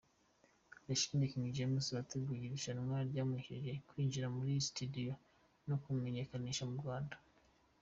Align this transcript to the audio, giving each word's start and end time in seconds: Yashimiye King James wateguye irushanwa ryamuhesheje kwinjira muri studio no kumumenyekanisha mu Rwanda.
Yashimiye 0.89 1.29
King 1.31 1.47
James 1.57 1.85
wateguye 1.95 2.43
irushanwa 2.45 2.95
ryamuhesheje 3.09 3.71
kwinjira 3.87 4.27
muri 4.35 4.51
studio 4.67 5.11
no 5.67 5.75
kumumenyekanisha 5.81 6.63
mu 6.69 6.75
Rwanda. 6.83 7.15